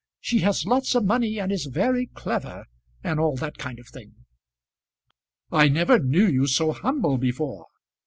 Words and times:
She 0.19 0.39
has 0.39 0.65
lots 0.65 0.95
of 0.95 1.05
money, 1.05 1.39
and 1.39 1.51
is 1.51 1.67
very 1.67 2.07
clever, 2.07 2.65
and 3.03 3.19
all 3.19 3.35
that 3.35 3.59
kind 3.59 3.77
of 3.77 3.87
thing." 3.87 4.15
"I 5.51 5.69
never 5.69 5.99
knew 5.99 6.25
you 6.25 6.47
so 6.47 6.71
humble 6.71 7.19
before." 7.19 7.67